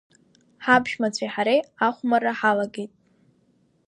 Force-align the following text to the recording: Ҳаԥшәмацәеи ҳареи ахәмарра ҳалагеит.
Ҳаԥшәмацәеи 0.63 1.29
ҳареи 1.33 1.61
ахәмарра 1.87 2.33
ҳалагеит. 2.39 2.91